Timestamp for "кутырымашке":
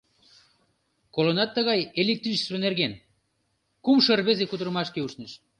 4.47-4.99